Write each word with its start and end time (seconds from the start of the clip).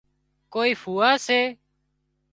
ڪوئي 0.53 0.71
ڦوئا 0.81 1.11
سي 1.25 1.39